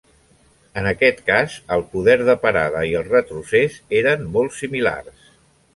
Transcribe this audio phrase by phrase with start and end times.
[0.81, 5.35] En aquest cas, el poder de parada i el retrocés eren molt similars.